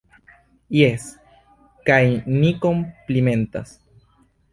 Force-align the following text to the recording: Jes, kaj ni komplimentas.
Jes, 0.77 1.03
kaj 1.89 2.01
ni 2.37 2.49
komplimentas. 2.65 3.75